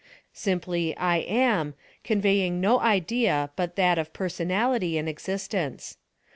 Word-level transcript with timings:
Simply' 0.33 0.97
I 1.13 1.17
am,' 1.17 1.75
conveying 2.03 2.59
no 2.59 2.79
idea 2.79 3.51
but 3.55 3.75
that 3.75 3.99
of 3.99 4.13
personality 4.13 4.97
and 4.97 5.07
existence. 5.07 5.97